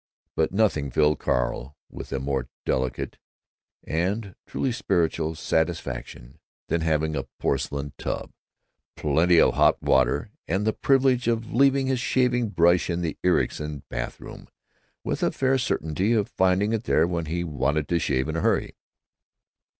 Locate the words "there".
16.85-17.05